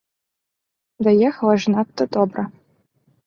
[1.07, 2.47] Даехаў аж надта добра.